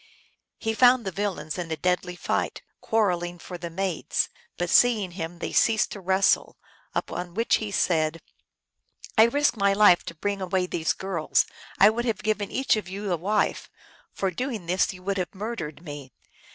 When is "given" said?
12.23-12.49